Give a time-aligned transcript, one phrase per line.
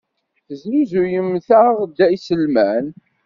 [0.45, 2.85] Tesnuzuyemt-aɣ-d iselman.